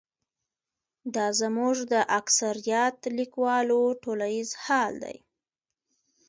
[1.15, 5.17] دا زموږ د اکثریت لیکوالو ټولیز حال دی.